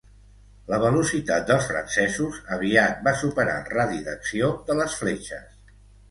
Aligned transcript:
La 0.71 0.77
velocitat 0.83 1.43
dels 1.49 1.65
francesos 1.71 2.39
aviat 2.55 3.03
va 3.07 3.13
superar 3.19 3.57
el 3.61 3.67
radi 3.73 3.99
d'acció 4.07 4.49
de 4.71 4.79
les 4.81 4.97
fletxes. 5.03 5.71